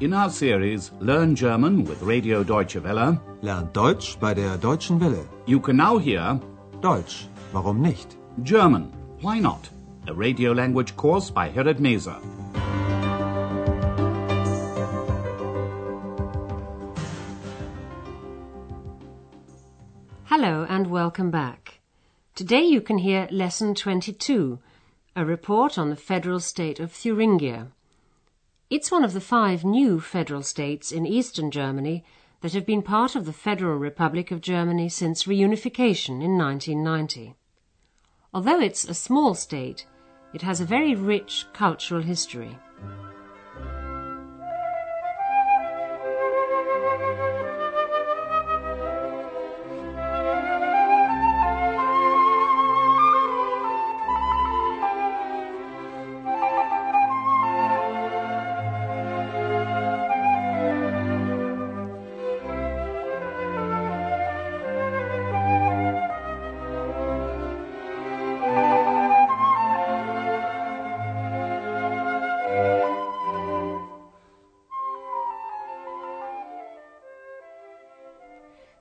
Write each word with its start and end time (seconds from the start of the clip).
In 0.00 0.12
our 0.12 0.30
series 0.30 0.92
Learn 1.00 1.34
German 1.34 1.84
with 1.84 2.02
Radio 2.02 2.44
Deutsche 2.44 2.82
Welle, 2.82 3.20
Lernt 3.42 3.72
Deutsch 3.72 4.16
bei 4.20 4.32
der 4.34 4.56
Deutschen 4.56 5.00
Welle. 5.00 5.26
you 5.46 5.58
can 5.60 5.76
now 5.76 5.98
hear 5.98 6.40
Deutsch, 6.80 7.26
warum 7.52 7.80
nicht? 7.82 8.16
German, 8.44 8.92
Why 9.20 9.40
Not? 9.40 9.68
A 10.06 10.14
radio 10.14 10.52
language 10.52 10.96
course 10.96 11.30
by 11.30 11.48
Herrad 11.50 11.80
Meese. 11.80 12.14
Hello 20.24 20.66
and 20.68 20.86
welcome 20.90 21.30
back. 21.30 21.80
Today 22.34 22.62
you 22.62 22.80
can 22.80 22.98
hear 22.98 23.28
Lesson 23.30 23.74
22, 23.74 24.58
a 25.16 25.24
report 25.24 25.78
on 25.78 25.90
the 25.90 25.96
federal 25.96 26.40
state 26.40 26.78
of 26.80 26.92
Thuringia. 26.92 27.68
It's 28.70 28.90
one 28.90 29.02
of 29.02 29.14
the 29.14 29.20
five 29.22 29.64
new 29.64 29.98
federal 29.98 30.42
states 30.42 30.92
in 30.92 31.06
eastern 31.06 31.50
Germany 31.50 32.04
that 32.42 32.52
have 32.52 32.66
been 32.66 32.82
part 32.82 33.16
of 33.16 33.24
the 33.24 33.32
Federal 33.32 33.78
Republic 33.78 34.30
of 34.30 34.42
Germany 34.42 34.90
since 34.90 35.24
reunification 35.24 36.22
in 36.22 36.36
1990. 36.36 37.34
Although 38.34 38.60
it's 38.60 38.84
a 38.84 38.92
small 38.92 39.34
state, 39.34 39.86
it 40.34 40.42
has 40.42 40.60
a 40.60 40.66
very 40.66 40.94
rich 40.94 41.46
cultural 41.54 42.02
history. 42.02 42.58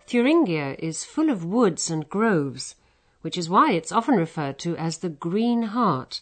Thuringia 0.08 0.78
is 0.80 1.04
full 1.04 1.30
of 1.30 1.44
woods 1.44 1.90
and 1.90 2.08
groves, 2.08 2.76
which 3.24 3.38
is 3.38 3.50
why 3.50 3.74
it's 3.74 3.92
often 3.92 4.16
referred 4.16 4.58
to 4.60 4.74
as 4.78 5.00
the 5.00 5.10
Green 5.10 5.64
Heart, 5.64 6.22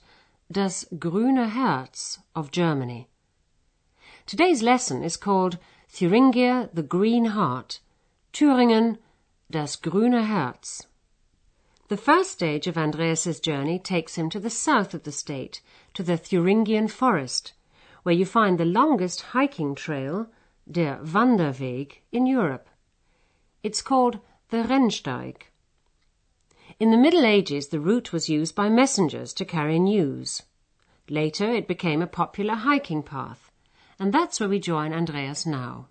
das 0.51 0.85
grüne 0.95 1.49
Herz 1.49 2.17
of 2.35 2.49
Germany. 2.49 3.07
Today's 4.25 4.63
lesson 4.63 5.03
is 5.03 5.17
called 5.17 5.59
Thuringia, 5.87 6.71
the 6.73 6.81
Green 6.81 7.25
Heart, 7.25 7.79
Thüringen, 8.33 8.97
das 9.51 9.75
grüne 9.75 10.25
Herz. 10.25 10.87
The 11.87 11.97
first 11.97 12.31
stage 12.31 12.65
of 12.65 12.79
Andreas's 12.79 13.39
journey 13.39 13.77
takes 13.77 14.15
him 14.15 14.31
to 14.31 14.39
the 14.39 14.49
south 14.49 14.95
of 14.95 15.03
the 15.03 15.11
state, 15.11 15.61
to 15.93 16.01
the 16.01 16.17
Thuringian 16.17 16.87
forest, 16.87 17.53
where 18.01 18.15
you 18.15 18.25
find 18.25 18.57
the 18.57 18.65
longest 18.65 19.21
hiking 19.21 19.75
trail, 19.75 20.25
der 20.69 20.97
Wanderweg, 21.03 21.99
in 22.11 22.25
Europe. 22.25 22.67
It's 23.65 23.81
called 23.81 24.19
the 24.51 24.63
Rennsteig. 24.71 25.37
In 26.79 26.91
the 26.91 26.97
Middle 27.05 27.25
Ages, 27.25 27.69
the 27.69 27.79
route 27.79 28.13
was 28.13 28.29
used 28.29 28.53
by 28.53 28.69
messengers 28.69 29.33
to 29.33 29.43
carry 29.43 29.79
news. 29.79 30.43
Later, 31.09 31.51
it 31.51 31.67
became 31.67 32.03
a 32.03 32.15
popular 32.21 32.53
hiking 32.53 33.01
path, 33.01 33.49
and 33.97 34.13
that's 34.13 34.39
where 34.39 34.49
we 34.49 34.59
join 34.59 34.93
Andreas 34.93 35.47
now. 35.47 35.87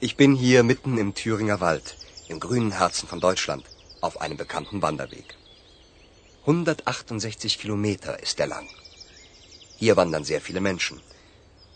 Ich 0.00 0.16
bin 0.16 0.36
hier 0.36 0.62
mitten 0.62 0.98
im 0.98 1.14
Thüringer 1.14 1.58
Wald, 1.60 1.96
im 2.28 2.38
grünen 2.38 2.70
Herzen 2.70 3.08
von 3.08 3.18
Deutschland, 3.18 3.64
auf 4.00 4.20
einem 4.20 4.36
bekannten 4.36 4.80
Wanderweg. 4.80 5.34
168 6.42 7.58
Kilometer 7.58 8.22
ist 8.22 8.38
er 8.38 8.46
lang. 8.46 8.68
Hier 9.78 9.96
wandern 9.96 10.22
sehr 10.22 10.40
viele 10.40 10.60
Menschen. 10.60 11.00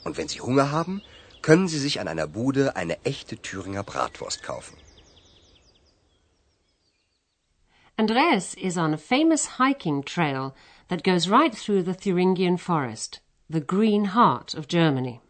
Und 0.04 0.16
wenn 0.16 0.28
Sie 0.28 0.40
Hunger 0.40 0.70
haben, 0.70 1.02
können 1.42 1.68
Sie 1.68 1.78
sich 1.78 2.00
an 2.00 2.08
einer 2.08 2.26
Bude 2.26 2.76
eine 2.76 3.04
echte 3.04 3.36
Thüringer 3.36 3.82
Bratwurst 3.82 4.42
kaufen. 4.42 4.76
Andreas 7.98 8.54
is 8.54 8.78
on 8.78 8.94
a 8.94 8.98
famous 8.98 9.58
hiking 9.58 10.02
trail 10.02 10.54
that 10.88 11.04
goes 11.04 11.28
right 11.28 11.54
through 11.54 11.82
the 11.82 11.94
Thuringian 11.94 12.56
forest, 12.56 13.20
the 13.50 13.60
Green 13.60 14.14
Heart 14.14 14.54
of 14.54 14.66
Germany. 14.66 15.20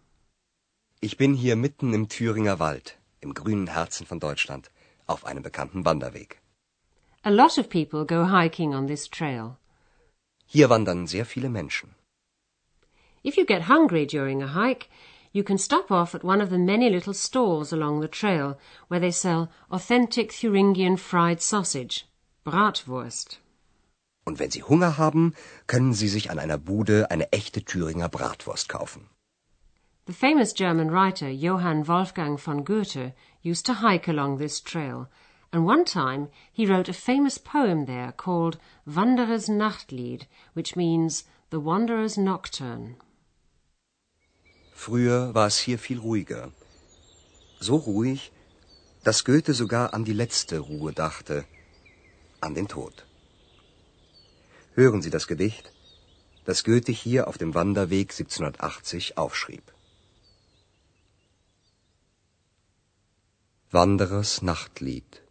Ich 1.00 1.17
bin 1.17 1.34
hier 1.34 1.56
mitten 1.56 1.93
im 1.93 2.09
Thüringer 2.09 2.61
Wald, 2.61 2.97
im 3.21 3.34
grünen 3.34 3.67
Herzen 3.67 4.06
von 4.06 4.21
Deutschland, 4.21 4.71
auf 5.06 5.27
einem 5.27 5.43
bekannten 5.43 5.84
Wanderweg. 5.84 6.41
A 7.25 7.31
lot 7.31 7.59
of 7.59 7.69
people 7.69 8.05
go 8.05 8.27
hiking 8.27 8.75
on 8.75 8.87
this 8.87 9.09
trail. 9.09 9.56
Hier 10.47 10.71
wandern 10.71 11.06
sehr 11.06 11.27
viele 11.27 11.49
Menschen. 11.49 11.94
If 13.25 13.37
you 13.37 13.44
get 13.44 13.69
hungry 13.69 14.06
during 14.06 14.43
a 14.43 14.55
hike, 14.55 14.89
you 15.32 15.43
can 15.43 15.59
stop 15.59 15.91
off 15.91 16.15
at 16.15 16.22
one 16.22 16.41
of 16.41 16.50
the 16.50 16.59
many 16.59 16.91
little 16.91 17.15
stalls 17.15 17.72
along 17.72 18.00
the 18.00 18.09
trail 18.09 18.59
where 18.88 19.00
they 19.00 19.10
sell 19.10 19.50
authentic 19.70 20.31
Thuringian 20.32 20.97
fried 20.97 21.41
sausage, 21.41 22.06
Bratwurst. 22.44 23.38
Und 24.25 24.38
wenn 24.38 24.50
Sie 24.50 24.62
Hunger 24.62 24.98
haben, 24.98 25.34
können 25.66 25.94
Sie 25.94 26.09
sich 26.09 26.31
an 26.31 26.38
einer 26.38 26.59
Bude 26.59 27.10
eine 27.10 27.32
echte 27.32 27.65
Thüringer 27.65 28.09
Bratwurst 28.09 28.69
kaufen. 28.69 29.09
The 30.06 30.12
famous 30.12 30.53
German 30.53 30.91
writer 30.91 31.28
Johann 31.28 31.87
Wolfgang 31.87 32.38
von 32.38 32.64
Goethe 32.64 33.12
used 33.43 33.64
to 33.66 33.75
hike 33.75 34.09
along 34.09 34.38
this 34.38 34.60
trail, 34.60 35.09
and 35.53 35.64
one 35.64 35.84
time 35.84 36.28
he 36.53 36.66
wrote 36.66 36.88
a 36.88 36.93
famous 36.93 37.38
poem 37.38 37.87
there 37.87 38.12
called 38.12 38.59
Wanderers 38.84 39.49
Nachtlied, 39.49 40.26
which 40.54 40.76
means 40.76 41.25
the 41.50 41.60
Wanderer's 41.60 42.19
Nocturne. 42.19 42.97
Früher 44.84 45.32
war 45.32 45.47
es 45.47 45.59
hier 45.59 45.78
viel 45.78 46.00
ruhiger. 46.00 46.50
So 47.60 47.76
ruhig, 47.76 48.32
dass 49.04 49.25
Goethe 49.25 49.54
sogar 49.54 49.94
an 49.94 50.04
die 50.04 50.12
letzte 50.12 50.59
Ruhe 50.59 50.93
dachte, 50.93 51.44
an 52.41 52.54
den 52.56 52.66
Tod. 52.66 53.06
Hören 54.75 55.00
Sie 55.00 55.10
das 55.10 55.28
Gedicht, 55.28 55.72
das 56.47 56.65
Goethe 56.65 56.91
hier 56.91 57.28
auf 57.28 57.38
dem 57.38 57.54
Wanderweg 57.54 58.10
1780 58.10 59.19
aufschrieb. 59.19 59.62
Wanderers 63.70 64.43
Nachtlied 64.43 65.22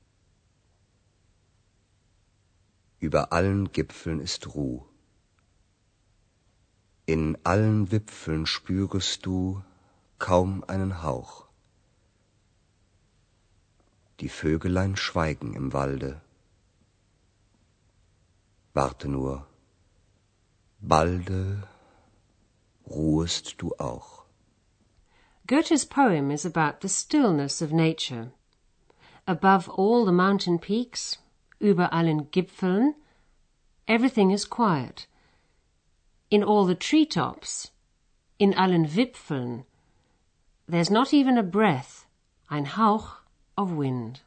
Über 3.00 3.33
allen 3.33 3.73
Gipfeln 3.73 4.22
ist 4.22 4.56
Ruh. 4.56 4.91
In 7.13 7.38
allen 7.44 7.91
Wipfeln 7.91 8.45
spürest 8.45 9.25
du 9.25 9.61
kaum 10.17 10.63
einen 10.73 11.03
Hauch. 11.03 11.45
Die 14.22 14.29
Vögelein 14.29 14.95
schweigen 14.95 15.53
im 15.53 15.73
Walde. 15.73 16.21
Warte 18.73 19.09
nur, 19.09 19.45
balde 20.79 21.67
ruhest 22.88 23.61
du 23.61 23.75
auch. 23.77 24.23
Goethe's 25.47 25.85
poem 25.85 26.31
is 26.31 26.45
about 26.45 26.77
the 26.81 26.88
stillness 26.88 27.61
of 27.61 27.73
nature. 27.73 28.31
Above 29.27 29.67
all 29.67 30.05
the 30.05 30.13
mountain 30.13 30.59
peaks, 30.59 31.19
über 31.59 31.91
allen 31.91 32.31
Gipfeln, 32.31 32.95
everything 33.86 34.31
is 34.31 34.50
quiet. 34.50 35.09
In 36.31 36.45
all 36.45 36.66
the 36.66 36.75
treetops, 36.75 37.72
in 38.39 38.54
allen 38.54 38.88
Wipfeln, 38.88 39.66
there's 40.66 40.89
not 40.89 41.13
even 41.13 41.38
a 41.38 41.44
breath, 41.44 42.06
ein 42.50 42.63
Hauch 42.63 43.25
of 43.57 43.74
wind. 43.74 44.22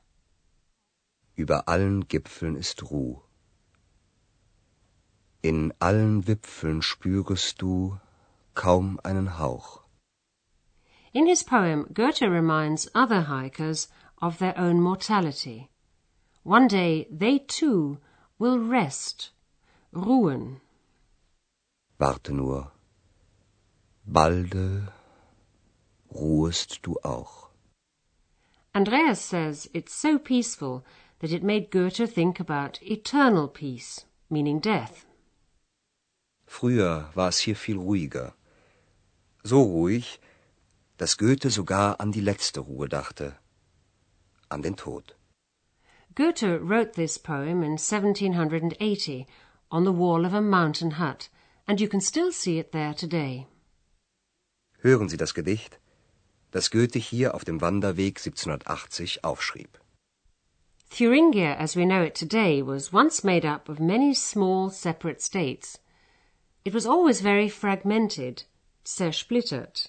Über 1.38 1.64
allen 1.66 2.02
Gipfeln 2.06 2.56
ist 2.56 2.82
Ruh. 2.90 3.22
In 5.42 5.72
allen 5.80 6.26
Wipfeln 6.26 6.82
spürest 6.82 7.56
du 7.56 7.98
kaum 8.54 9.00
einen 9.02 9.38
Hauch. 9.38 9.80
In 11.14 11.26
his 11.26 11.42
poem, 11.42 11.86
Goethe 11.94 12.28
reminds 12.28 12.86
other 12.94 13.22
hikers 13.22 13.88
of 14.20 14.38
their 14.38 14.56
own 14.58 14.78
mortality. 14.78 15.70
One 16.42 16.68
day 16.68 17.08
they 17.10 17.38
too 17.38 17.98
will 18.38 18.58
rest, 18.58 19.30
ruhen. 19.94 20.60
Warte 21.98 22.32
nur, 22.32 22.72
balde 24.04 24.92
ruhest 26.10 26.80
du 26.82 26.96
auch. 27.02 27.50
Andreas 28.74 29.20
says 29.20 29.70
it's 29.72 29.94
so 29.94 30.18
peaceful 30.18 30.84
that 31.20 31.30
it 31.30 31.44
made 31.44 31.70
Goethe 31.70 32.06
think 32.06 32.40
about 32.40 32.82
eternal 32.82 33.48
peace, 33.48 34.04
meaning 34.28 34.60
death. 34.60 35.06
Früher 36.46 37.10
war 37.14 37.28
es 37.28 37.38
hier 37.38 37.54
viel 37.54 37.78
ruhiger. 37.78 38.34
So 39.44 39.62
ruhig, 39.62 40.18
dass 40.98 41.16
Goethe 41.16 41.50
sogar 41.50 42.00
an 42.00 42.12
die 42.12 42.20
letzte 42.20 42.60
Ruhe 42.60 42.88
dachte, 42.88 43.36
an 44.48 44.62
den 44.62 44.76
Tod. 44.76 45.14
Goethe 46.14 46.60
wrote 46.60 46.92
this 46.94 47.18
poem 47.18 47.62
in 47.62 47.76
1780 47.78 49.26
on 49.70 49.84
the 49.84 49.92
wall 49.92 50.24
of 50.24 50.32
a 50.32 50.40
mountain 50.40 50.92
hut, 50.92 51.28
and 51.66 51.80
you 51.80 51.88
can 51.88 52.00
still 52.00 52.32
see 52.32 52.58
it 52.58 52.72
there 52.72 52.94
today. 52.94 53.46
Hören 54.82 55.08
Sie 55.08 55.16
das 55.16 55.32
Gedicht, 55.32 55.78
das 56.50 56.70
Goethe 56.70 56.98
hier 56.98 57.34
auf 57.34 57.44
dem 57.44 57.60
Wanderweg 57.60 58.18
1780 58.18 59.24
aufschrieb. 59.24 59.78
Thuringia, 60.90 61.56
as 61.58 61.74
we 61.74 61.84
know 61.84 62.02
it 62.02 62.14
today, 62.14 62.62
was 62.62 62.92
once 62.92 63.24
made 63.24 63.44
up 63.44 63.68
of 63.68 63.80
many 63.80 64.14
small 64.14 64.70
separate 64.70 65.20
states. 65.20 65.78
It 66.64 66.72
was 66.72 66.86
always 66.86 67.20
very 67.20 67.48
fragmented, 67.48 68.44
zersplittert. 68.84 69.88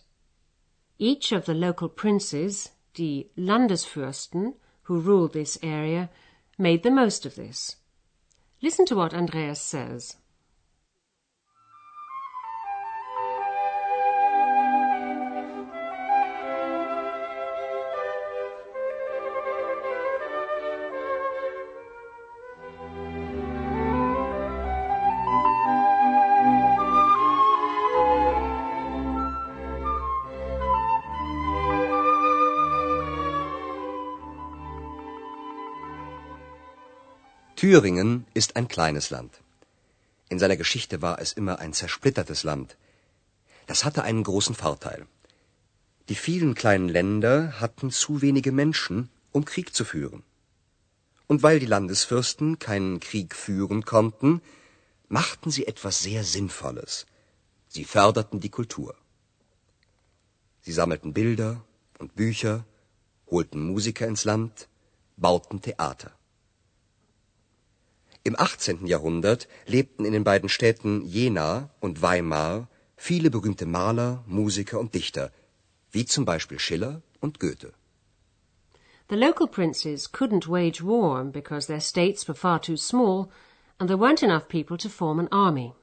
Each 0.98 1.32
of 1.32 1.46
the 1.46 1.54
local 1.54 1.90
princes, 1.90 2.72
die 2.94 3.26
Landesfürsten, 3.38 4.56
who 4.84 5.00
ruled 5.00 5.34
this 5.34 5.60
area, 5.62 6.10
made 6.58 6.84
the 6.84 6.90
most 6.90 7.26
of 7.26 7.36
this. 7.36 7.76
Listen 8.62 8.86
to 8.86 8.96
what 8.96 9.14
Andreas 9.14 9.62
says. 9.62 10.16
Thüringen 37.66 38.28
ist 38.36 38.58
ein 38.58 38.68
kleines 38.68 39.10
Land. 39.10 39.42
In 40.30 40.38
seiner 40.38 40.56
Geschichte 40.56 41.02
war 41.02 41.18
es 41.20 41.34
immer 41.34 41.58
ein 41.58 41.74
zersplittertes 41.74 42.44
Land. 42.44 42.78
Das 43.66 43.84
hatte 43.84 44.04
einen 44.04 44.24
großen 44.24 44.54
Vorteil. 44.54 45.08
Die 46.08 46.14
vielen 46.14 46.54
kleinen 46.54 46.90
Länder 46.90 47.60
hatten 47.60 47.90
zu 47.90 48.22
wenige 48.22 48.52
Menschen, 48.52 49.10
um 49.32 49.46
Krieg 49.46 49.74
zu 49.74 49.84
führen. 49.84 50.22
Und 51.26 51.42
weil 51.42 51.60
die 51.60 51.66
Landesfürsten 51.66 52.60
keinen 52.60 53.00
Krieg 53.00 53.34
führen 53.34 53.84
konnten, 53.84 54.44
machten 55.08 55.50
sie 55.50 55.66
etwas 55.66 56.04
sehr 56.04 56.24
Sinnvolles. 56.24 57.08
Sie 57.68 57.84
förderten 57.84 58.40
die 58.42 58.52
Kultur. 58.52 58.94
Sie 60.62 60.72
sammelten 60.72 61.14
Bilder 61.14 61.66
und 61.98 62.16
Bücher, 62.16 62.64
holten 63.26 63.66
Musiker 63.66 64.06
ins 64.06 64.24
Land, 64.24 64.68
bauten 65.18 65.64
Theater. 65.64 66.16
Im 68.28 68.36
18. 68.40 68.88
Jahrhundert 68.88 69.48
lebten 69.68 70.04
in 70.04 70.12
den 70.12 70.24
beiden 70.24 70.50
Städten 70.50 71.06
Jena 71.06 71.70
und 71.80 72.02
Weimar 72.02 72.68
viele 72.98 73.30
berühmte 73.30 73.68
Maler, 73.68 74.24
Musiker 74.26 74.80
und 74.80 74.96
Dichter, 74.96 75.32
wie 75.92 76.06
zum 76.06 76.26
Beispiel 76.26 76.58
Schiller 76.58 77.04
und 77.20 77.40
Goethe. 77.40 77.72
The 79.10 79.16
local 79.16 79.48
princes 79.48 80.12
couldn't 80.12 80.48
wage 80.48 80.84
war 80.84 81.24
because 81.24 81.68
their 81.68 81.80
states 81.80 82.28
were 82.28 82.34
far 82.36 82.60
too 82.60 82.78
small 82.78 83.30
and 83.78 83.88
there 83.88 84.00
weren't 84.00 84.24
enough 84.24 84.48
people 84.48 84.78
to 84.78 84.90
form 84.90 85.20
an 85.20 85.28
army. 85.28 85.74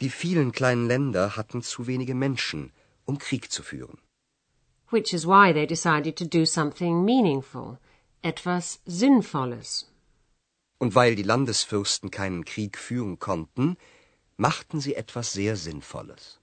Die 0.00 0.10
vielen 0.10 0.50
kleinen 0.50 0.88
Länder 0.88 1.36
hatten 1.36 1.62
zu 1.62 1.86
wenige 1.86 2.16
Menschen, 2.16 2.72
um 3.04 3.18
Krieg 3.18 3.52
zu 3.52 3.62
führen. 3.62 3.98
Which 4.90 5.12
is 5.12 5.24
why 5.24 5.52
they 5.52 5.68
decided 5.68 6.16
to 6.16 6.24
do 6.24 6.44
something 6.44 7.04
meaningful, 7.04 7.78
etwas 8.22 8.80
Sinnvolles. 8.86 9.86
Und 10.78 10.94
weil 10.94 11.16
die 11.16 11.24
Landesfürsten 11.24 12.10
keinen 12.10 12.44
Krieg 12.44 12.78
führen 12.78 13.18
konnten, 13.18 13.76
machten 14.36 14.80
sie 14.80 14.94
etwas 14.94 15.32
sehr 15.32 15.56
Sinnvolles. 15.56 16.40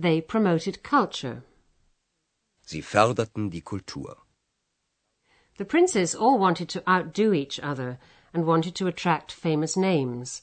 They 0.00 0.20
promoted 0.20 0.84
culture. 0.84 1.42
Sie 2.62 2.82
förderten 2.82 3.50
die 3.50 3.62
Kultur. 3.62 4.16
The 5.56 5.64
princes 5.64 6.14
all 6.14 6.38
wanted 6.38 6.68
to 6.70 6.82
outdo 6.86 7.32
each 7.32 7.58
other 7.62 7.98
and 8.32 8.46
wanted 8.46 8.76
to 8.76 8.86
attract 8.86 9.32
famous 9.32 9.76
names. 9.76 10.42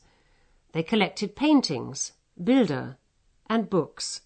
They 0.74 0.84
collected 0.84 1.36
paintings, 1.36 2.14
Bilder, 2.36 2.98
and 3.48 3.70
books. 3.70 4.22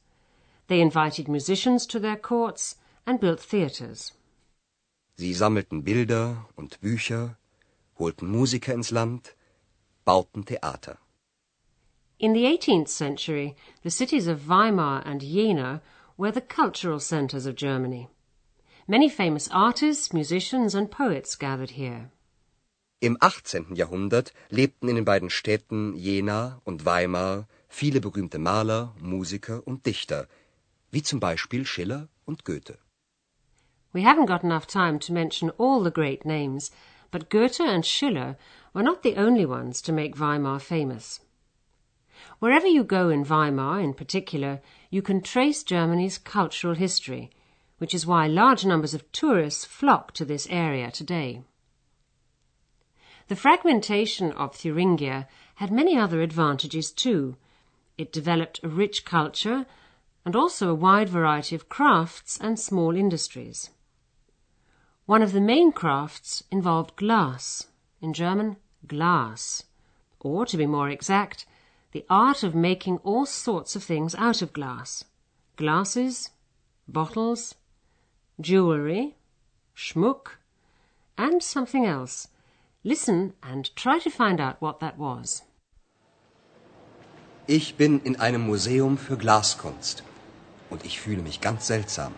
They 0.68 0.82
invited 0.82 1.28
musicians 1.28 1.86
to 1.88 2.00
their 2.00 2.16
courts 2.16 2.78
and 3.06 3.20
built 3.20 3.40
theatres. 3.40 4.14
Sie 5.16 5.34
sammelten 5.34 5.84
Bilder 5.84 6.48
und 6.56 6.80
Bücher, 6.80 7.38
holten 8.00 8.30
Musiker 8.30 8.74
ins 8.74 8.92
Land, 8.92 9.36
bauten 10.06 10.46
Theater. 10.46 10.98
In 12.18 12.34
the 12.34 12.46
18th 12.46 12.90
century, 12.90 13.56
the 13.84 13.92
cities 13.92 14.28
of 14.28 14.48
Weimar 14.48 15.06
and 15.06 15.22
Jena 15.22 15.82
were 16.18 16.32
the 16.32 16.42
cultural 16.42 17.00
centres 17.00 17.46
of 17.46 17.56
Germany. 17.56 18.10
Many 18.88 19.10
famous 19.10 19.48
artists, 19.52 20.12
musicians 20.12 20.74
and 20.74 20.90
poets 20.90 21.38
gathered 21.38 21.72
here. 21.72 22.12
Im 23.02 23.18
18. 23.22 23.76
Jahrhundert 23.76 24.34
lebten 24.50 24.90
in 24.90 24.96
den 24.96 25.06
beiden 25.06 25.30
Städten 25.30 25.96
Jena 25.96 26.60
und 26.66 26.86
Weimar 26.86 27.48
viele 27.70 28.02
berühmte 28.02 28.40
Maler, 28.40 28.94
Musiker 29.00 29.66
und 29.66 29.86
Dichter, 29.86 30.28
wie 30.92 31.04
zum 31.04 31.22
Beispiel 31.22 31.66
Schiller 31.66 32.10
und 32.26 32.44
Goethe. 32.44 32.78
We 33.94 34.02
haven't 34.02 34.28
got 34.28 34.44
enough 34.44 34.68
time 34.68 35.00
to 35.00 35.14
mention 35.14 35.52
all 35.58 35.82
the 35.82 35.92
great 35.92 36.26
names, 36.26 36.72
but 37.12 37.30
Goethe 37.30 37.60
and 37.60 37.86
Schiller 37.86 38.38
were 38.74 38.84
not 38.84 39.04
the 39.04 39.16
only 39.16 39.46
ones 39.46 39.82
to 39.82 39.92
make 39.92 40.20
Weimar 40.20 40.60
famous. 40.60 41.20
Wherever 42.40 42.68
you 42.68 42.84
go 42.84 43.10
in 43.10 43.24
Weimar, 43.24 43.80
in 43.80 43.94
particular, 43.94 44.62
you 44.90 45.02
can 45.02 45.22
trace 45.22 45.64
Germany's 45.64 46.18
cultural 46.18 46.76
history, 46.76 47.32
which 47.78 47.94
is 47.94 48.06
why 48.06 48.28
large 48.28 48.66
numbers 48.66 48.94
of 48.94 49.10
tourists 49.12 49.66
flock 49.66 50.12
to 50.14 50.26
this 50.26 50.48
area 50.50 50.92
today. 50.92 51.44
The 53.30 53.36
fragmentation 53.36 54.32
of 54.34 54.56
Thuringia 54.56 55.28
had 55.56 55.72
many 55.72 55.98
other 55.98 56.22
advantages 56.22 56.92
too. 56.92 57.38
It 57.98 58.12
developed 58.12 58.60
a 58.64 58.68
rich 58.68 59.06
culture 59.06 59.66
and 60.26 60.36
also 60.36 60.70
a 60.70 60.76
wide 60.76 61.10
variety 61.10 61.56
of 61.56 61.70
crafts 61.70 62.38
and 62.42 62.60
small 62.60 62.96
industries. 62.96 63.70
One 65.10 65.24
of 65.24 65.32
the 65.32 65.42
main 65.42 65.72
crafts 65.72 66.44
involved 66.52 66.96
glass, 66.96 67.66
in 68.00 68.14
German, 68.14 68.58
Glas, 68.86 69.64
or 70.20 70.46
to 70.46 70.56
be 70.56 70.68
more 70.68 70.88
exact, 70.88 71.48
the 71.94 72.06
art 72.12 72.44
of 72.44 72.54
making 72.54 73.00
all 73.00 73.26
sorts 73.26 73.76
of 73.76 73.84
things 73.84 74.14
out 74.14 74.44
of 74.44 74.54
glass. 74.54 75.06
Glasses, 75.56 76.30
bottles, 76.88 77.56
jewelry, 78.40 79.16
schmuck, 79.76 80.38
and 81.18 81.42
something 81.42 81.88
else. 81.88 82.28
Listen 82.84 83.34
and 83.42 83.76
try 83.76 83.98
to 83.98 84.12
find 84.12 84.40
out 84.40 84.62
what 84.62 84.80
that 84.80 85.00
was. 85.00 85.42
Ich 87.48 87.76
bin 87.78 88.00
in 88.02 88.16
einem 88.18 88.46
Museum 88.46 88.96
für 88.96 89.18
Glaskunst 89.18 90.04
und 90.70 90.86
ich 90.86 91.00
fühle 91.00 91.24
mich 91.24 91.42
ganz 91.42 91.66
seltsam. 91.66 92.14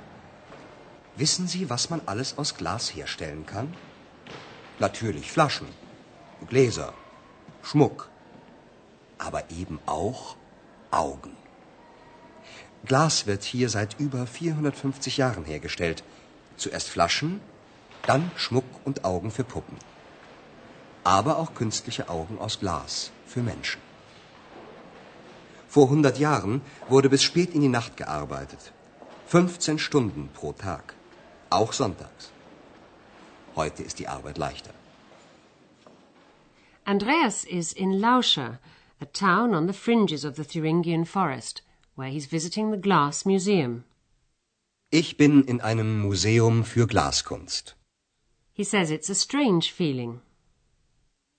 Wissen 1.22 1.48
Sie, 1.48 1.70
was 1.70 1.92
man 1.92 2.02
alles 2.08 2.40
aus 2.40 2.56
Glas 2.56 2.96
herstellen 2.96 3.46
kann? 3.46 3.76
Natürlich 4.80 5.32
Flaschen, 5.32 5.68
Gläser, 6.50 6.96
Schmuck, 7.62 8.10
aber 9.20 9.52
eben 9.52 9.78
auch 9.86 10.36
Augen. 10.90 11.38
Glas 12.86 13.28
wird 13.28 13.44
hier 13.44 13.70
seit 13.70 14.00
über 14.00 14.26
450 14.26 15.18
Jahren 15.18 15.46
hergestellt. 15.46 16.04
Zuerst 16.58 16.90
Flaschen, 16.90 17.40
dann 18.08 18.32
Schmuck 18.36 18.66
und 18.84 19.06
Augen 19.06 19.30
für 19.30 19.44
Puppen. 19.44 19.78
Aber 21.04 21.38
auch 21.38 21.54
künstliche 21.54 22.10
Augen 22.10 22.40
aus 22.40 22.60
Glas 22.60 23.12
für 23.28 23.44
Menschen. 23.44 23.80
Vor 25.68 25.84
100 25.84 26.18
Jahren 26.18 26.64
wurde 26.90 27.10
bis 27.10 27.22
spät 27.22 27.54
in 27.54 27.62
die 27.62 27.68
Nacht 27.68 27.96
gearbeitet. 27.96 28.74
15 29.28 29.78
Stunden 29.78 30.32
pro 30.34 30.54
Tag. 30.54 30.96
Auch 31.52 31.74
sonntags. 31.74 32.32
Heute 33.58 33.84
ist 33.84 34.00
die 34.00 34.08
Arbeit 34.08 34.38
leichter. 34.38 34.72
Andreas 36.86 37.44
is 37.44 37.74
in 37.74 38.00
Lauscha, 38.00 38.60
a 39.02 39.06
town 39.06 39.54
on 39.54 39.68
the 39.68 39.74
fringes 39.74 40.24
of 40.24 40.38
the 40.38 40.46
Thuringian 40.46 41.04
forest, 41.06 41.62
where 41.96 42.10
he's 42.10 42.26
visiting 42.26 42.72
the 42.72 42.78
Glass 42.78 43.26
Museum. 43.26 43.84
Ich 44.92 45.18
bin 45.18 45.44
in 45.44 45.60
einem 45.60 46.02
Museum 46.02 46.64
für 46.64 46.88
Glaskunst. 46.88 47.76
He 48.54 48.64
says 48.64 48.90
it's 48.90 49.10
a 49.10 49.16
strange 49.16 49.72
feeling. 49.72 50.22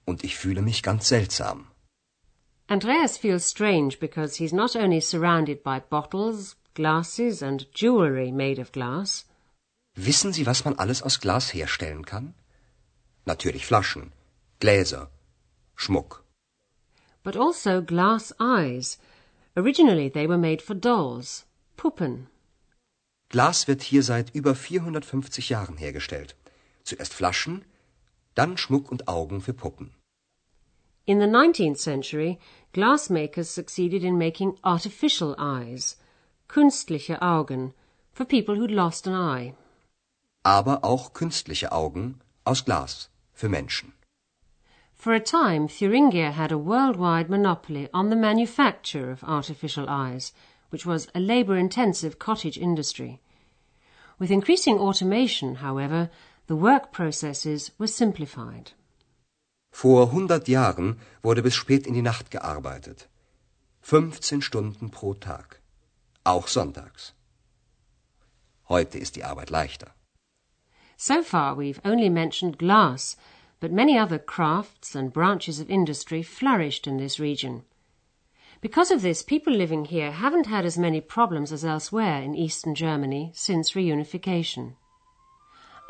Und 0.05 0.25
ich 0.25 0.37
fühle 0.37 0.61
mich 0.61 0.83
ganz 0.83 1.09
seltsam. 1.09 1.69
Andreas 2.69 3.17
feels 3.17 3.49
strange 3.49 3.99
because 3.99 4.37
he's 4.37 4.53
not 4.53 4.77
only 4.77 5.01
surrounded 5.01 5.63
by 5.63 5.81
bottles, 5.81 6.57
glasses 6.75 7.43
and 7.43 7.67
jewelry 7.73 8.31
made 8.31 8.59
of 8.61 8.73
glass. 8.73 9.25
Wissen 9.95 10.33
Sie, 10.33 10.47
was 10.47 10.65
man 10.65 10.79
alles 10.79 11.03
aus 11.03 11.21
Glas 11.21 11.53
herstellen 11.53 12.07
kann? 12.07 12.35
Natürlich 13.27 13.67
Flaschen, 13.67 14.13
Gläser, 14.59 15.11
Schmuck. 15.77 16.25
But 17.23 17.37
also 17.37 17.83
glass 17.83 18.35
eyes. 18.41 18.99
Originally 19.55 20.11
they 20.11 20.27
were 20.27 20.39
made 20.39 20.63
for 20.63 20.75
dolls, 20.75 21.47
Puppen. 21.77 22.29
Glas 23.29 23.69
wird 23.69 23.83
hier 23.83 24.03
seit 24.03 24.35
über 24.35 24.55
450 24.55 25.51
Jahren 25.51 25.77
hergestellt. 25.77 26.37
Zuerst 26.85 27.13
Flaschen, 27.13 27.65
dann 28.35 28.57
Schmuck 28.57 28.91
und 28.91 29.09
Augen 29.09 29.41
für 29.41 29.55
Puppen. 29.55 29.95
In 31.05 31.21
the 31.21 31.27
19th 31.27 31.77
century, 31.77 32.39
glassmakers 32.73 33.55
succeeded 33.55 34.03
in 34.03 34.17
making 34.17 34.57
artificial 34.63 35.35
eyes, 35.39 35.99
künstliche 36.49 37.21
Augen, 37.21 37.75
for 38.13 38.25
people 38.25 38.57
who'd 38.57 38.71
lost 38.71 39.07
an 39.07 39.15
eye. 39.15 39.55
Aber 40.43 40.85
auch 40.85 41.13
künstliche 41.13 41.73
Augen 41.73 42.21
aus 42.45 42.65
Glas 42.65 43.11
für 43.33 43.49
Menschen. 43.49 43.93
For 44.95 45.13
a 45.13 45.21
time, 45.21 45.67
Thuringia 45.67 46.31
had 46.31 46.53
a 46.53 46.57
worldwide 46.57 47.29
monopoly 47.29 47.89
on 47.93 48.11
the 48.11 48.17
manufacture 48.17 49.11
of 49.11 49.25
artificial 49.25 49.89
eyes, 49.89 50.33
which 50.71 50.87
was 50.87 51.09
a 51.15 51.19
labor-intensive 51.19 52.19
cottage 52.19 52.57
industry. 52.57 53.21
With 54.19 54.31
increasing 54.31 54.79
automation, 54.79 55.57
however, 55.57 56.09
the 56.47 56.55
work 56.55 56.93
processes 56.93 57.73
were 57.79 57.89
simplified. 57.89 58.73
Vor 59.73 60.13
100 60.13 60.47
Jahren 60.49 61.01
wurde 61.23 61.43
bis 61.43 61.55
spät 61.55 61.87
in 61.87 61.95
die 61.95 62.03
Nacht 62.03 62.31
gearbeitet. 62.31 63.09
15 63.81 64.43
Stunden 64.43 64.91
pro 64.91 65.15
Tag. 65.15 65.61
Auch 66.25 66.47
sonntags. 66.47 67.15
Heute 68.69 68.99
ist 68.99 69.17
die 69.17 69.25
Arbeit 69.25 69.51
leichter. 69.51 69.93
So 71.05 71.21
far 71.21 71.57
we've 71.57 71.81
only 71.85 72.09
mentioned 72.09 72.59
glass, 72.59 73.17
but 73.59 73.73
many 73.73 73.99
other 73.99 74.21
crafts 74.21 74.95
and 74.95 75.13
branches 75.13 75.59
of 75.59 75.69
industry 75.69 76.23
flourished 76.23 76.87
in 76.87 76.97
this 76.97 77.19
region. 77.19 77.65
Because 78.61 78.93
of 78.93 79.03
this, 79.03 79.25
people 79.25 79.53
living 79.53 79.87
here 79.87 80.13
haven't 80.13 80.47
had 80.47 80.65
as 80.65 80.79
many 80.79 81.01
problems 81.01 81.51
as 81.51 81.65
elsewhere 81.65 82.23
in 82.23 82.37
eastern 82.37 82.77
Germany 82.77 83.33
since 83.35 83.73
reunification. 83.73 84.75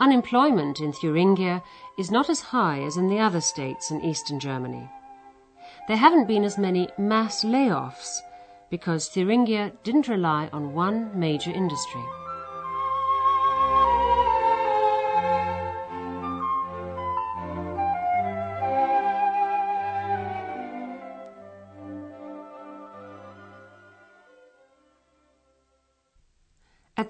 Unemployment 0.01 0.81
in 0.81 0.95
Thuringia 0.95 1.63
is 1.99 2.11
not 2.11 2.31
as 2.31 2.41
high 2.41 2.81
as 2.81 2.97
in 2.97 3.09
the 3.09 3.19
other 3.19 3.43
states 3.43 3.91
in 3.91 4.01
eastern 4.01 4.41
Germany. 4.41 4.89
There 5.89 5.99
haven't 5.99 6.27
been 6.27 6.43
as 6.43 6.57
many 6.57 6.89
mass 6.97 7.45
layoffs 7.45 8.21
because 8.71 9.11
Thuringia 9.11 9.73
didn't 9.85 10.09
rely 10.09 10.49
on 10.55 10.73
one 10.73 11.11
major 11.21 11.51
industry. 11.51 12.03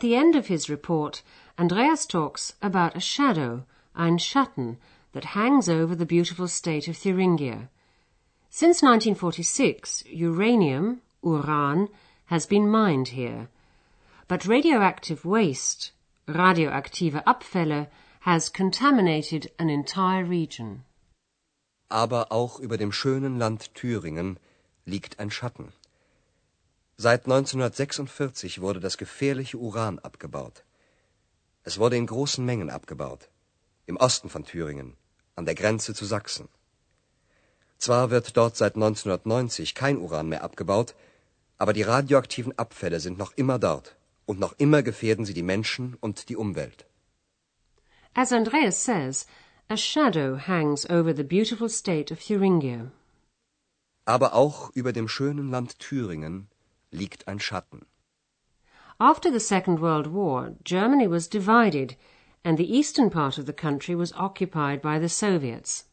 The 0.03 0.15
end 0.17 0.37
of 0.37 0.49
his 0.49 0.69
report, 0.69 1.23
Andreas 1.59 2.05
talks 2.05 2.55
about 2.61 2.97
a 2.97 3.01
shadow, 3.01 3.65
ein 3.95 4.19
Schatten, 4.19 4.77
that 5.13 5.25
hangs 5.25 5.69
over 5.69 5.95
the 5.95 6.05
beautiful 6.05 6.49
state 6.49 6.89
of 6.89 6.97
Thuringia. 6.97 7.69
Since 8.51 8.83
1946, 8.83 10.05
uranium, 10.07 11.01
uran, 11.25 11.89
has 12.27 12.47
been 12.47 12.69
mined 12.69 13.09
here. 13.09 13.49
But 14.29 14.45
radioactive 14.45 15.25
waste, 15.25 15.93
radioaktive 16.29 17.23
Abfälle, 17.25 17.87
has 18.21 18.49
contaminated 18.49 19.51
an 19.59 19.71
entire 19.71 20.25
region. 20.25 20.85
Aber 21.91 22.33
auch 22.33 22.59
über 22.59 22.77
dem 22.77 22.91
schönen 22.91 23.39
Land 23.39 23.75
Thüringen 23.75 24.39
liegt 24.85 25.21
ein 25.21 25.31
Schatten. 25.31 25.73
Seit 27.09 27.23
1946 27.25 28.61
wurde 28.61 28.79
das 28.79 28.97
gefährliche 28.97 29.59
Uran 29.59 29.99
abgebaut. 29.99 30.63
Es 31.65 31.79
wurde 31.81 31.97
in 31.97 32.07
großen 32.07 32.45
Mengen 32.45 32.71
abgebaut. 32.71 33.29
Im 33.87 33.97
Osten 33.97 34.29
von 34.29 34.45
Thüringen, 34.45 34.97
an 35.35 35.45
der 35.45 35.57
Grenze 35.57 35.95
zu 35.95 36.05
Sachsen. 36.05 36.49
Zwar 37.79 38.11
wird 38.11 38.37
dort 38.37 38.55
seit 38.57 38.77
1990 38.77 39.75
kein 39.75 39.99
Uran 39.99 40.29
mehr 40.29 40.45
abgebaut, 40.45 40.95
aber 41.59 41.73
die 41.73 41.83
radioaktiven 41.83 42.57
Abfälle 42.57 43.01
sind 43.01 43.19
noch 43.19 43.33
immer 43.33 43.59
dort 43.59 43.97
und 44.25 44.39
noch 44.39 44.55
immer 44.59 44.85
gefährden 44.85 45.25
sie 45.25 45.35
die 45.35 45.49
Menschen 45.55 45.97
und 46.01 46.29
die 46.29 46.37
Umwelt. 46.37 46.87
As 48.15 48.31
Andreas 48.31 48.85
says, 48.85 49.27
a 49.69 49.77
shadow 49.77 50.39
hangs 50.39 50.89
over 50.89 51.13
the 51.17 51.25
beautiful 51.25 51.69
state 51.69 52.15
of 52.15 52.21
Thuringia. 52.21 52.93
Aber 54.05 54.35
auch 54.35 54.71
über 54.75 54.93
dem 54.93 55.09
schönen 55.09 55.51
Land 55.51 55.81
Thüringen 55.81 56.52
liegt 56.93 57.27
ein 57.27 57.41
Schatten. 57.41 57.87
After 59.01 59.31
the 59.31 59.41
Second 59.41 59.81
World 59.81 60.07
War, 60.07 60.55
Germany 60.63 61.09
was 61.09 61.27
divided 61.27 61.97
and 62.45 62.59
the 62.59 62.77
eastern 62.77 63.11
part 63.11 63.39
of 63.39 63.47
the 63.47 63.53
country 63.53 63.95
was 63.95 64.13
occupied 64.15 64.83
by 64.83 64.99
the 64.99 65.09
Soviets. 65.09 65.85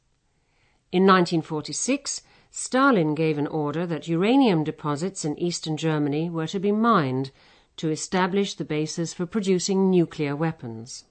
In 0.91 1.05
1946, 1.05 2.21
Stalin 2.51 3.13
gave 3.13 3.37
an 3.37 3.47
order 3.47 3.85
that 3.85 4.07
uranium 4.07 4.63
deposits 4.63 5.23
in 5.23 5.37
eastern 5.37 5.77
Germany 5.77 6.29
were 6.29 6.47
to 6.47 6.59
be 6.59 6.71
mined 6.71 7.31
to 7.77 7.89
establish 7.91 8.55
the 8.55 8.65
basis 8.65 9.13
for 9.13 9.25
producing 9.25 9.91
nuclear 9.91 10.35
weapons. 10.35 11.05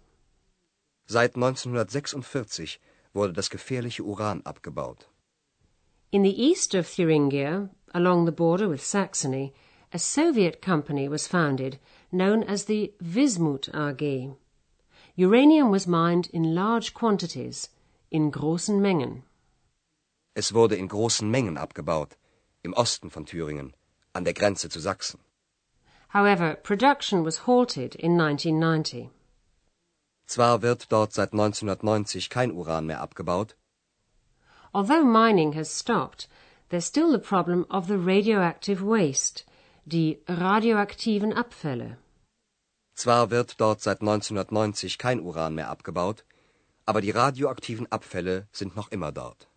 Seit 1.07 1.37
1946 1.37 2.79
wurde 3.15 3.33
das 3.33 3.49
gefährliche 3.49 4.03
Uran 4.03 4.43
abgebaut. 4.45 5.07
In 6.11 6.23
the 6.23 6.43
east 6.43 6.75
of 6.75 6.87
Thuringia, 6.87 7.71
along 7.95 8.25
the 8.25 8.33
border 8.33 8.69
with 8.69 8.83
Saxony, 8.83 9.55
a 9.93 9.99
Soviet 9.99 10.61
company 10.61 11.09
was 11.09 11.27
founded 11.27 11.79
known 12.13 12.43
as 12.43 12.65
the 12.65 12.93
Wismut 13.03 13.69
AG. 13.75 14.35
Uranium 15.17 15.71
was 15.71 15.87
mined 15.87 16.29
in 16.33 16.55
large 16.55 16.95
quantities, 16.95 17.69
in 18.11 18.31
großen 18.31 18.81
Mengen. 18.81 19.23
Es 20.35 20.53
wurde 20.53 20.77
in 20.77 20.89
großen 20.89 21.31
Mengen 21.31 21.57
abgebaut, 21.57 22.17
im 22.63 22.73
Osten 22.75 23.11
von 23.11 23.25
Thüringen, 23.25 23.75
an 24.15 24.25
der 24.25 24.35
Grenze 24.35 24.69
zu 24.69 24.81
Sachsen. 24.81 25.19
However, 26.09 26.55
production 26.55 27.25
was 27.25 27.47
halted 27.47 27.95
in 27.97 28.17
1990. 28.17 29.11
Zwar 30.27 30.63
wird 30.63 30.93
dort 30.93 31.13
seit 31.13 31.33
1990 31.33 32.29
kein 32.31 32.53
Uran 32.53 32.87
mehr 32.87 33.01
abgebaut, 33.01 33.55
Although 34.75 35.03
mining 35.03 35.55
has 35.55 35.71
stopped, 35.71 36.29
there's 36.69 36.85
still 36.85 37.11
the 37.11 37.19
problem 37.19 37.67
of 37.71 37.89
the 37.89 37.97
radioactive 37.97 38.83
waste, 38.83 39.45
die 39.89 40.21
radioaktiven 40.27 41.33
Abfälle. 41.33 41.99
zwar 42.95 43.31
wird 43.31 43.61
dort 43.61 43.81
seit 43.81 44.01
1990 44.01 44.99
kein 44.99 45.21
Uran 45.21 45.55
mehr 45.55 45.71
abgebaut, 45.71 46.25
aber 46.85 47.01
die 47.01 47.11
radioaktiven 47.11 47.87
Abfälle 47.93 48.49
sind 48.53 48.77
noch 48.77 48.91
immer 48.91 49.13
dort. 49.13 49.49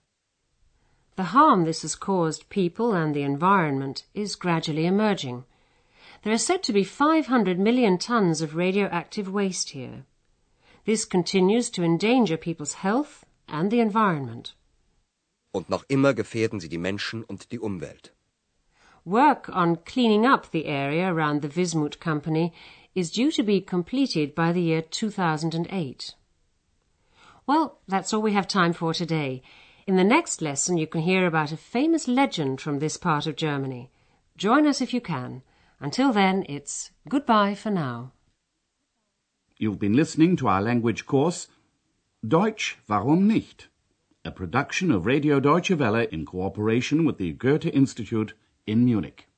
The 1.18 1.34
harm 1.34 1.66
this 1.66 1.84
has 1.84 2.00
caused 2.00 2.50
people 2.50 2.96
and 2.96 3.14
the 3.14 3.24
environment 3.24 4.06
is 4.14 4.40
gradually 4.40 4.86
emerging. 4.86 5.44
There 6.24 6.34
are 6.34 6.40
said 6.40 6.64
to 6.64 6.74
be 6.74 6.86
500 6.86 7.60
million 7.60 7.98
tons 8.00 8.42
of 8.42 8.56
radioactive 8.56 9.34
waste 9.34 9.72
here. 9.72 10.06
This 10.86 11.08
continues 11.08 11.72
to 11.72 11.84
endanger 11.84 12.38
people's 12.38 12.76
health 12.84 13.26
and 13.48 13.72
the 13.72 13.80
environment. 13.80 14.56
Und 15.52 15.70
noch 15.70 15.84
immer 15.90 16.14
gefährden 16.14 16.60
sie 16.60 16.70
die 16.70 16.78
Menschen 16.78 17.24
und 17.24 17.52
die 17.52 17.60
Umwelt. 17.60 18.14
Work 19.06 19.50
on 19.50 19.78
cleaning 19.78 20.26
up 20.26 20.52
the 20.52 20.66
area 20.66 21.12
around 21.12 21.42
the 21.42 21.50
Wismut 21.50 22.00
company 22.00 22.54
is 22.94 23.10
due 23.10 23.32
to 23.32 23.44
be 23.44 23.60
completed 23.62 24.36
by 24.36 24.52
the 24.52 24.62
year 24.62 24.82
2008. 24.82 26.14
Well, 27.48 27.80
that's 27.88 28.14
all 28.14 28.22
we 28.22 28.34
have 28.34 28.48
time 28.48 28.74
for 28.74 28.94
today. 28.94 29.42
In 29.88 29.96
the 29.96 30.04
next 30.04 30.42
lesson, 30.42 30.78
you 30.78 30.86
can 30.86 31.02
hear 31.02 31.26
about 31.26 31.52
a 31.52 31.58
famous 31.58 32.08
legend 32.08 32.62
from 32.62 32.80
this 32.80 32.98
part 32.98 33.26
of 33.26 33.36
Germany. 33.36 33.90
Join 34.38 34.68
us 34.68 34.82
if 34.82 34.94
you 34.94 35.02
can. 35.02 35.42
Until 35.80 36.14
then, 36.14 36.46
it's 36.48 36.92
goodbye 37.10 37.56
for 37.56 37.72
now. 37.72 38.12
You've 39.58 39.80
been 39.80 39.96
listening 39.96 40.36
to 40.38 40.48
our 40.48 40.62
language 40.62 41.06
course 41.06 41.48
Deutsch, 42.28 42.78
warum 42.88 43.28
nicht? 43.28 43.68
A 44.24 44.30
production 44.30 44.92
of 44.92 45.08
Radio 45.08 45.40
Deutsche 45.40 45.72
Welle 45.72 46.08
in 46.12 46.24
cooperation 46.24 47.04
with 47.04 47.18
the 47.18 47.32
Goethe 47.34 47.66
Institute 47.66 48.34
in 48.72 48.86
Munich. 48.86 49.31